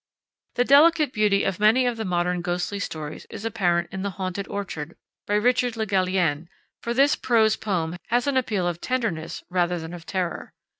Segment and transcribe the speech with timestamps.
[0.55, 4.47] The delicate beauty of many of the modern ghostly stories is apparent in The Haunted
[4.47, 4.95] Orchard,
[5.27, 6.49] by Richard Le Gallienne,
[6.81, 10.53] for this prose poem has an appeal of tenderness rather than of terror.